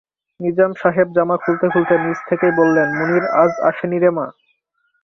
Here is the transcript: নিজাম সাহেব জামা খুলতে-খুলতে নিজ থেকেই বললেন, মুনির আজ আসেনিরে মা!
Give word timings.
নিজাম 0.39 0.71
সাহেব 0.75 1.07
জামা 1.15 1.35
খুলতে-খুলতে 1.37 1.95
নিজ 1.97 2.19
থেকেই 2.29 2.53
বললেন, 2.59 2.87
মুনির 2.97 3.25
আজ 3.41 3.51
আসেনিরে 3.69 4.09
মা! 4.17 4.25